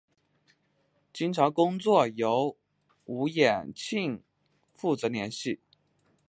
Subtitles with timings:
[1.13, 2.57] 经常工作由
[3.05, 4.23] 吴衍庆
[4.73, 5.59] 负责联系。